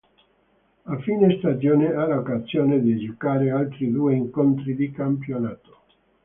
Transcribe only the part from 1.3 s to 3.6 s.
stagione ha l'occasione di giocare